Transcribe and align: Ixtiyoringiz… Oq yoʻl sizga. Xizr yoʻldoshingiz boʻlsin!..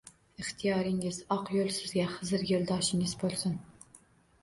Ixtiyoringiz… 0.43 1.19
Oq 1.37 1.53
yoʻl 1.57 1.71
sizga. 1.77 2.09
Xizr 2.17 2.49
yoʻldoshingiz 2.55 3.19
boʻlsin!.. 3.25 3.65